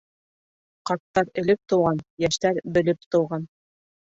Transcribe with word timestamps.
Ҡарттар 0.91 1.29
элек 1.43 1.61
тыуған, 1.73 2.01
йәштәр 2.25 2.61
белеп 2.79 3.07
тыуған. 3.11 3.47